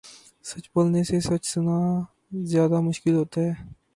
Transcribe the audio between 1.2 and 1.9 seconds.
سچ سنا